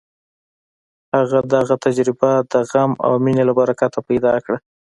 [1.15, 4.57] هغه دغه تجربه د غم او مینې له برکته پیدا کړه